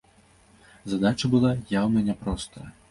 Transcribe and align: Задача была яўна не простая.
Задача 0.93 1.31
была 1.37 1.55
яўна 1.81 2.09
не 2.11 2.21
простая. 2.25 2.69